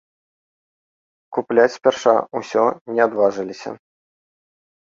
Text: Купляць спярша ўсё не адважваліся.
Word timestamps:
Купляць 1.37 1.67
спярша 1.77 2.13
ўсё 2.41 2.63
не 2.97 3.01
адважваліся. 3.07 3.71